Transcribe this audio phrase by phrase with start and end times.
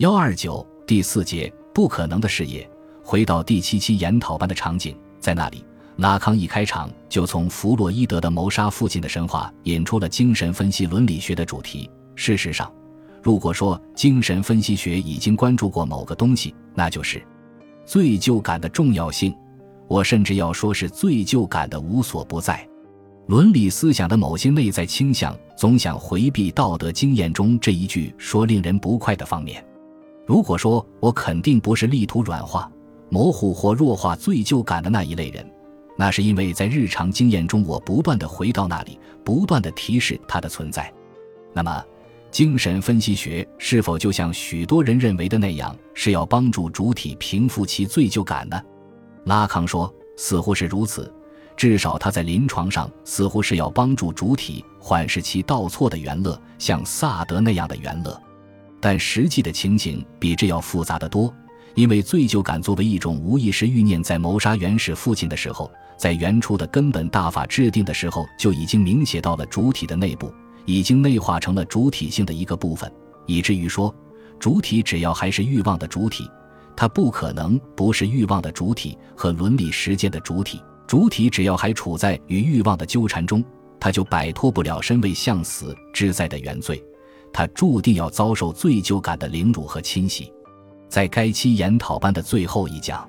[0.00, 2.66] 幺二九第四节不可能的事业。
[3.04, 5.62] 回到第七期研讨班的场景，在那里，
[5.96, 11.90] 拉康一开场就从弗洛伊德的谋杀父亲的神话引出了精神分析伦理学的主题。
[12.14, 12.72] 事实上，
[13.22, 17.22] 如果说精神分析学已经关注过某个东西，那就是
[17.84, 19.36] 罪疚感的重要性。
[19.86, 22.66] 我甚至要说是罪疚感的无所不在。
[23.26, 29.62] 伦理思想的某些内在倾向，总想回避道德经验中这一句说令人不快的方面。
[30.30, 32.70] 如果说我肯定不是力图软化。
[33.08, 35.44] 模糊或弱化罪疚感的那一类人，
[35.96, 40.88] 那是因为在日常经验中，我不断的回到那里，不断的提示它的存在。
[41.52, 41.84] 那么，
[42.30, 48.62] 精神分析学是否就像许多人认为的那样，是要帮助主体平复其罪疚感呢？
[49.24, 51.12] 拉康说，似乎是如此，
[51.56, 58.16] 至少他在临床上似乎是要帮助主体缓释其倒错的原乐，像萨德那样的原乐。
[58.80, 61.32] 但实际的情形比这要复杂的多。
[61.76, 70.32] 因为罪疚感作为一种无意识欲念，在谋杀原始父亲的时候，在原初的根本大法制定的时候，就已经明写到了主体的内部，
[70.64, 72.90] 已经内化成了主体性的一个部分，
[73.26, 73.94] 以至于说，
[74.40, 76.28] 主体只要还是欲望的主体，
[76.74, 80.60] 它不可能不是欲望的主体和伦理实践的主体。
[80.88, 83.44] 主体只要还处在与欲望的纠缠中，
[83.78, 86.82] 他就摆脱不了身为向死之在的原罪，
[87.32, 90.32] 他注定要遭受罪疚感的凌辱和侵袭。
[90.88, 93.08] 在该期研讨班的最后一讲，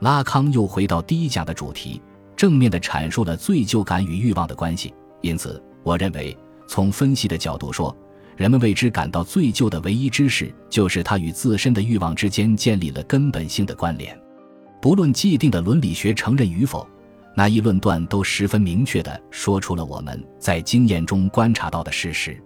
[0.00, 2.00] 拉康又回到第一讲的主题，
[2.36, 4.94] 正面的阐述了罪疚感与欲望的关系。
[5.22, 6.36] 因此，我认为
[6.68, 7.96] 从分析的角度说，
[8.36, 14.18] 人们为之感到罪疚的唯一知识，就是他与自身的欲望之间建立了根本性的关联。
[14.82, 16.86] 不论既定的伦理学承认与否，
[17.34, 22.38] 那一论断都十分明确地说出了我们在经验中观察到的事实。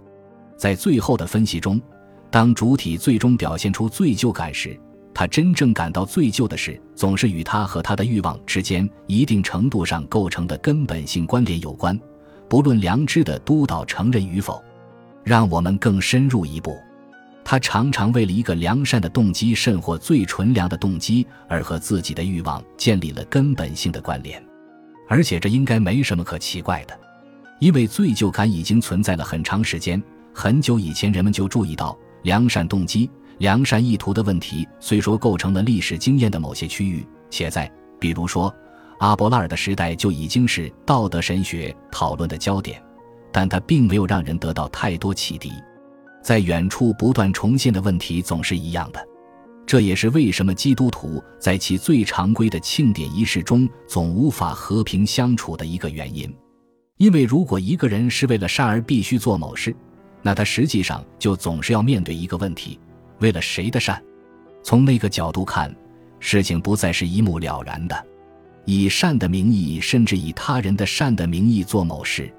[0.61, 1.81] 在最后的分析中。
[2.29, 4.79] 当主体最终表现出罪疚感时，
[5.11, 11.99] 他真正感到罪疚的事，总是与他和他的欲望之间一定程度上构成的根本性关联有关，
[12.47, 14.63] 不论良知的督导承认与否。
[15.23, 16.77] 让我们更深入一步，
[17.43, 24.39] 他常常为了一个良善的动机，甚或最纯良的动机，而和自己的欲望建立了根本性的关联。
[25.09, 26.97] 而且这应该没什么可奇怪的，
[27.59, 30.01] 因为罪疚感已经存在了很长时间，
[30.33, 31.97] 很久以前人们就注意到。
[32.23, 33.09] 良善动机、
[33.39, 37.67] 良善意图的问题，虽说构成了历史经验的某些区域，且在
[37.99, 38.53] 比如说
[38.99, 42.79] 阿伯拉尔的时代就已经是道德神学讨论的焦点，
[43.31, 45.51] 但它并没有让人得到太多启迪。
[46.21, 49.03] 在远处不断重现的问题总是一样的，
[49.65, 56.31] 这也是为什么基督徒在其最常规的庆典仪式中总无法和平相处的一个原因。
[56.97, 59.75] 因为如果一个人是为了善而必须做某事。
[60.21, 62.79] 那他实际上就总是要面对一个问题：
[63.19, 64.01] 为了谁的善？
[64.63, 65.75] 从那个角度看，
[66.19, 68.05] 事情不再是一目了然的。
[68.65, 72.31] 以善的名义，甚至以他人的善的名义做某事，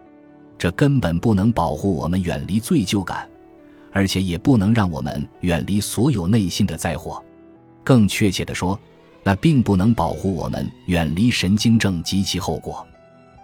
[0.56, 3.28] 这根本不能保护我们远离罪疚感，
[3.90, 7.20] 而且也不能让我们远离所有内心的灾祸。
[7.82, 8.78] 更确切地说，
[9.24, 12.86] 那并不能保护我们远离神经症及其后果。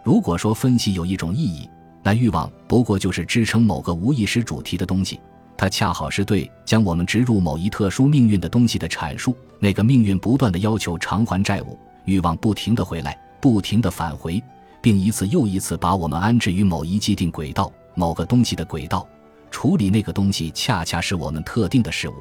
[0.04, 1.68] 如果说分析有一种意义，
[2.08, 5.20] 那欲望不过就是支撑某个无意识主题的东西，
[5.58, 9.36] 它恰好是对将我们植入某一特殊命运的东西的阐述。
[9.58, 14.42] 那个命运不断的要求偿还债务，欲望不停的回来，不停的返回，
[14.80, 19.06] 并一次又一次把我们安置于某一既定轨道，某个东西的轨道。
[19.50, 22.14] 处理那个东西，恰恰是我们特定的事物。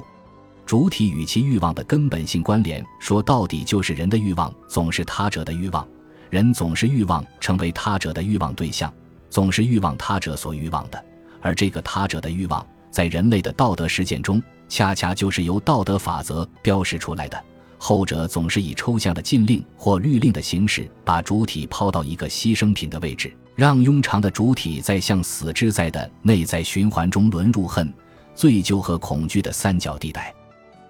[0.66, 5.88] 主体与其欲望的根本性关联，说到底就是人的欲望总是他者的欲望，
[6.28, 8.92] 人总是欲望成为他者的欲望对象。
[9.30, 11.04] 总是欲望他者所欲望的，
[11.40, 17.44] 而这个他者的欲望，在人类的道德实践中，恰恰就是由道德法则标识出来的。
[17.80, 27.92] 后者总是以抽象的禁令或律令的形式，把主体抛到一个牺牲品的位置，让庸常的主体在向死之在的内在循环中沦入恨、
[28.34, 30.34] 罪疚和恐惧的三角地带。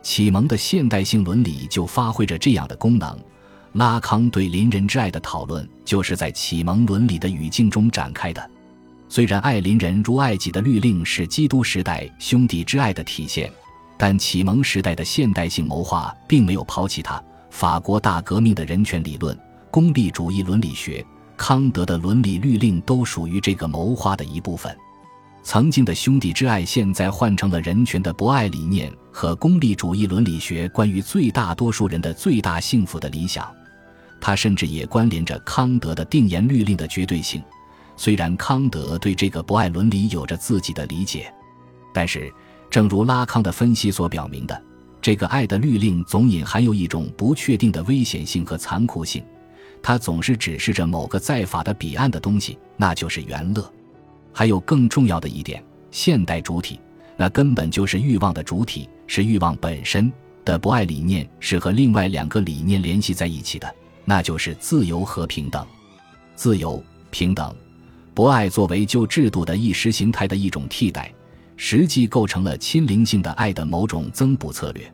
[0.01, 3.19] 启蒙的现代性伦理就发挥着这样的功能。
[3.79, 8.51] 拉康对邻人之爱的讨论，就是在启蒙伦理的语境中展开的。
[9.09, 13.49] 虽然爱邻人如爱己的律令是基督时代兄弟之爱的体现，
[13.97, 17.23] 但启蒙时代的现代性谋划并没有抛弃它。
[17.51, 19.39] 法国大革命的人权理论、
[19.71, 24.77] 功利主义伦理学、康德的伦理律令都属于这个谋划的一部分。
[25.45, 33.49] 曾经的兄弟之爱，现在换成了人权的博爱理念和功利主义伦理学关于最大多数人的最大幸福的理想。
[34.21, 37.43] 它甚至也关联着康德的定言律令的绝对性。
[37.97, 41.33] 虽然康德对这个博爱伦理有着自己的理解，
[41.93, 42.33] 但是，
[42.71, 44.63] 正如拉康的分析所表明的，
[45.03, 49.25] 这个爱的律令总隐含有一种不确定的危险性和残酷性，
[49.83, 53.73] 它总是指示着某个在法的彼岸的东西，那就是原乐。
[54.33, 55.61] 还有更重要的一点，
[55.91, 56.79] 现代主体，
[57.17, 60.13] 那根本就是欲望的主体，是欲望本身
[60.45, 63.75] 的博爱理念，是和另外两个理念联系在一起的，
[64.09, 65.67] 那就是自由和平等。
[66.35, 67.55] 自由、平等、
[68.15, 71.13] 博爱作为旧制度的意识形态的一种替代。
[71.61, 74.91] 实际构成了亲灵性的爱的某种增补策略。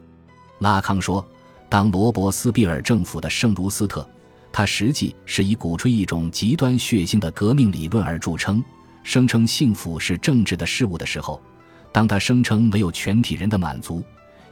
[0.60, 1.24] 拉康说，
[1.68, 4.04] 当罗伯斯庇尔政府的圣卢斯特，
[4.50, 8.64] 他实际是以鼓吹一种极端血腥的革命理论而著称，
[9.02, 11.40] 声称幸福是政治的事物的时候，
[11.92, 14.02] 当他声称没有全体人的满足，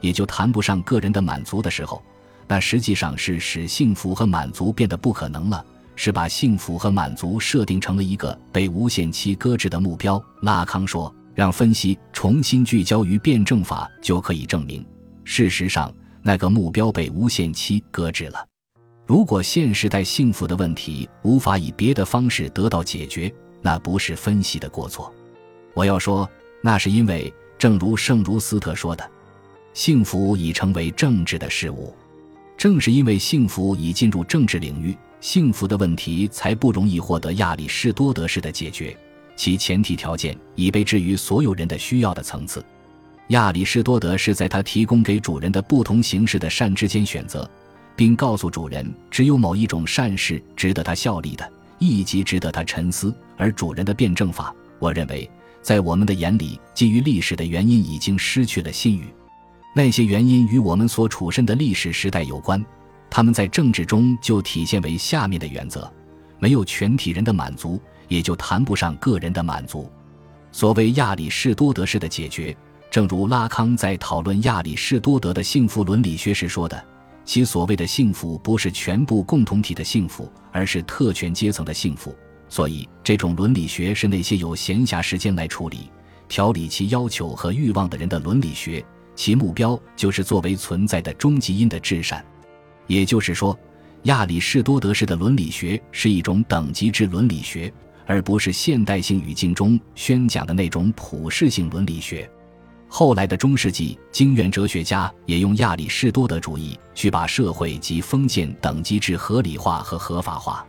[0.03, 2.03] 也就谈不上个人的满足的时候，
[2.47, 5.65] 那实际上是使幸福和满足变得不可能了，
[5.97, 10.23] 是把幸福和满足设定成了一个被无限期搁置的目标。
[10.43, 11.15] 拉康说。
[11.35, 14.85] 让分析重新聚焦于辩证法，就可以证明，
[15.25, 15.91] 事实上
[16.21, 18.47] 那个目标被无限期搁置了。
[19.07, 25.11] 如果现时代幸福的问题无法以别的方式得到解决，那不是分析的过错。
[25.73, 26.29] 我要说，
[26.63, 29.11] 那是因为，正如圣卢斯特说的，
[29.73, 31.95] 幸福已成为政治的事物。
[32.63, 38.97] 正是因为幸福已进入政治领域，幸福的问题才不容易获得亚里士多德式的解决。
[39.35, 42.65] 其前提条件已被置于所有人的需要的层次。
[43.31, 47.51] 亚里士多德是在他提供给主人的不同形式的善之间选择，
[47.97, 53.13] 并告诉主人，只有某一种善事值得他效力的，亦即值得他沉思。
[53.37, 55.29] 而主人的辩证法，我认为，
[55.63, 59.13] 在我们的眼里，基于历史的原因已经失去了信誉。
[59.75, 62.65] 那些原因与我们所处身的历史时代有关，
[63.11, 65.91] 他们在政治中就体现为下面的原则：
[66.39, 67.81] 没有全体人的满足。
[68.09, 69.91] 也就谈不上个人的满足。
[70.51, 72.55] 所谓亚里士多德式的解决，
[72.91, 76.85] 正如拉康在讨论亚里士多德的幸福伦理学时说的，
[77.25, 82.15] 其所谓的幸福不是全部共同体的幸福，而是特权阶层的幸福。
[82.51, 85.91] 所以，这种伦理学是那些有闲暇时间来处理、
[86.29, 92.25] 调理其要求和欲望的人的伦理学，其目标就是作为存在的终极因的至善。
[92.87, 93.59] 也就是说，
[94.05, 97.73] 亚里士多德式的伦理学是一种等级制伦理学。
[98.05, 102.29] 而不是现代性语境中宣讲的那种普世性伦理学。
[102.89, 110.67] 后来的中世纪经元哲学家也用亚里士多德主义去把社会及封建等级制合理化和合法化。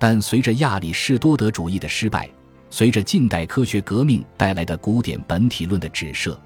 [0.00, 2.28] 但随着亚里士多德主义的失败，
[2.68, 6.38] 随着近代科学革命带来的古典本体论的指涉，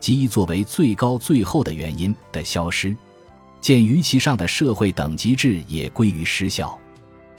[0.00, 2.96] 即作为最高最后的原因的消失，
[3.60, 6.78] 鉴于其上的社会等级制也归于失效。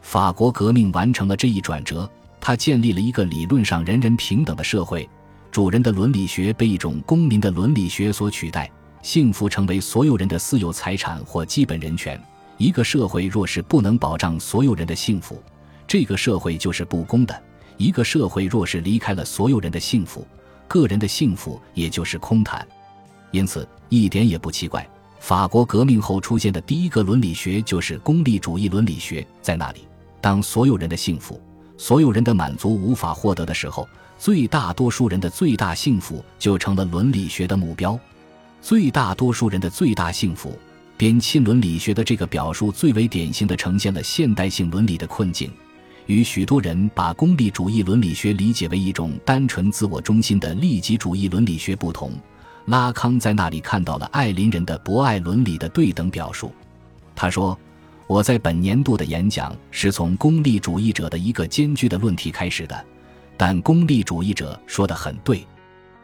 [0.01, 2.09] 法国革命完成了这一转折。
[2.41, 5.07] 他建立了一个理论上人人平等的社会，
[5.51, 8.71] 主人的伦理学被一种公民的伦理学所取代，
[9.01, 12.19] 幸福成为所有人的私有财产或基本人权。
[12.57, 15.43] 一个社会若是不能保障所有人的幸福，
[15.85, 17.35] 这个社会就是不公的；
[17.75, 20.25] 一个社会若是离开了所有人的幸福，
[20.69, 22.65] 个人的幸福也就是空谈。
[23.31, 24.87] 因此，一点也不奇怪，
[25.19, 29.27] 法国革命后出现的第一个伦理学就是功利主义伦理学。
[29.41, 29.81] 在那里，
[30.21, 31.41] 当所有人的幸福。
[31.77, 33.87] 所有人的满足无法获得的时候，
[34.17, 37.97] 最大多数人的最大幸福就成了伦理学的目标。
[38.61, 40.59] 最大多数人的最大幸福，
[40.97, 45.49] 边沁伦理学的这个表述最为典型的呈现了现代性伦理的困境。
[46.09, 52.11] 与许多人把功利主义伦理学理解为一种单纯自我中心的利己主义伦理学不同，
[52.65, 56.51] 拉康在那里看到了爱邻人的博爱伦理的对等表述。
[57.15, 57.57] 他说。
[58.07, 62.85] 我在本年度的演讲是从功利主义者的一个艰巨的论题开始的，
[63.37, 65.45] 但功利主义者说的很对，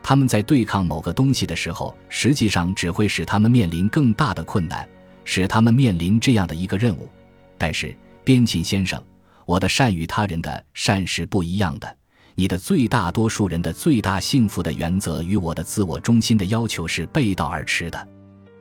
[0.04, 4.88] 他们在对抗某个东西的时候，实际上只会使他们面临更大的困难，
[5.24, 7.10] 使他们面临这样的一个任务。
[7.58, 9.02] 但是，边沁先生，
[9.46, 11.98] 我的善与他人的善是不一样的，
[12.34, 18.08] 你的最大多数人的最大幸福的原则与我的自我中心的要求是背道而驰的。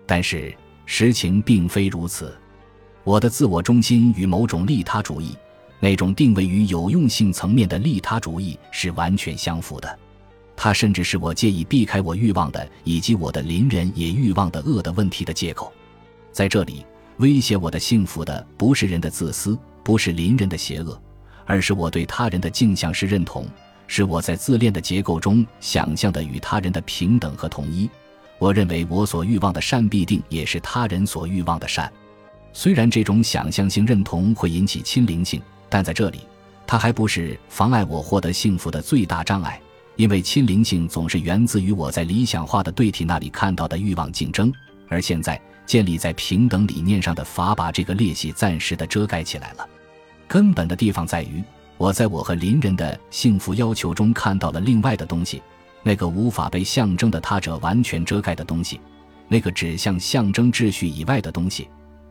[0.06, 2.36] 但是，实情并非如此。
[3.02, 5.36] 我的自我中心与某种利他主义，
[5.80, 9.98] 那种定位于有用性层面的利他主义是完全相符的。
[10.56, 15.72] 它甚至是我介意避开我欲望的以及我的邻人也欲望的恶的问题的借口。
[16.30, 16.84] 在这里，
[17.16, 21.00] 威胁我的幸福的不是人的自私，不是邻人的邪恶，
[21.44, 23.46] 而是我对他人的镜像式认同，
[23.86, 27.88] 是我在自恋的结构中想象的与他人的平等和统一。
[28.38, 31.90] 我认为我所欲望的善必定也是他人所欲望的善。
[32.52, 36.20] 虽然这种想象性认同会引起亲灵性，但在这里，
[36.66, 39.60] 它还不是妨碍我获得幸福的最大障碍。
[39.96, 44.52] 因为亲灵性总是源自于我在理想化的对体那里看到的欲望竞争，
[44.88, 49.68] 而现在建立在平等理念上的法把这个裂隙暂时的遮盖起来了。
[50.34, 51.40] 根本的地方在于，
[51.76, 55.40] 我在我和邻人的幸福要求中看到了另外的东西，
[55.84, 58.80] 那个无法被象征的他者完全遮盖的东西，
[59.28, 61.68] 那个指向象征秩序以外的东西，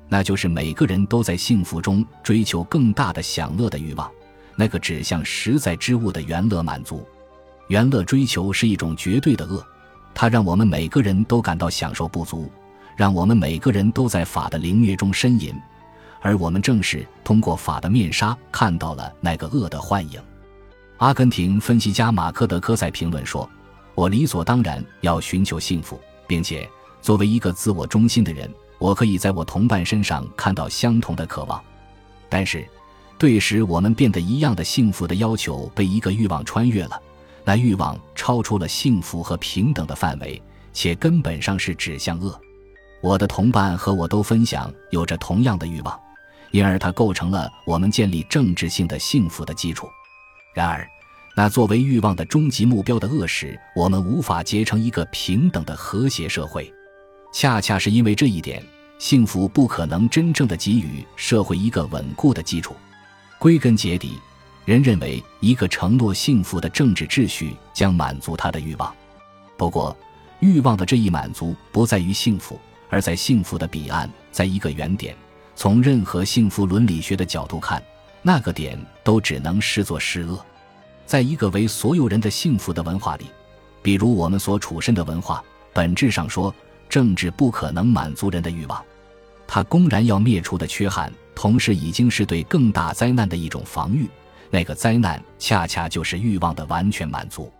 [0.07, 4.09] 那就是每个人都在幸福中追求更大的享乐的欲望，
[4.55, 7.05] 那个指向实在之物的原乐满足。
[7.67, 9.61] 原乐追求是一种绝对的恶，
[10.13, 12.49] 它让我们每个人都感到享受不足，
[12.95, 15.53] 让我们每个人都在法的灵虐中呻吟，
[16.23, 20.19] 而我们正是通过法的面纱看到了那个恶的幻影。
[20.97, 23.47] 阿根廷分析家马克德科在评论说
[23.93, 26.67] ：“我理所当然要寻求幸福，并且
[27.01, 28.49] 作为一个自我中心的人，
[28.79, 31.61] 我可以在我同伴身上看到相同的渴望。
[32.29, 32.65] 但是，
[33.17, 36.99] 对使我们变得一样的幸福的要求被一个欲望穿越了。”
[37.45, 42.39] 那欲望超出了幸福和平等的范围，且根本上是指向恶。
[43.01, 45.99] 我的同伴和我都分享有着同样的欲望，
[46.53, 49.89] 因而它构成了我们建立政治性的幸福的基础。
[50.53, 50.87] 然而，
[51.35, 56.71] 那作为欲望的终极目标的恶使我们无法结成一个平等的和谐社会。
[57.33, 58.63] 恰恰是因为这一点，
[58.99, 62.75] 幸福不可能真正的给予社会一个稳固的基础。
[63.39, 64.17] 归根结底。
[64.65, 68.95] 人认为一个承诺幸福的政治秩序将满足他的欲望，
[69.57, 69.93] 不过，
[70.39, 72.57] 欲望的这一满足不在于幸福，
[72.89, 75.13] 而在幸福的彼岸，在一个原点。
[75.55, 77.81] 从任何幸福伦理学的角度看，
[78.21, 80.43] 那个点都只能视作是恶。
[81.05, 83.25] 在一个为所有人的幸福的文化里，
[83.81, 85.43] 比如我们所处身的文化，
[85.73, 86.53] 本质上说，
[86.89, 88.83] 政治不可能满足人的欲望，
[89.45, 94.09] 它公然要灭除的缺憾，同时已经是对更大灾难的一种防御。
[94.49, 97.51] 那个灾难，恰恰就是欲望的完全满足。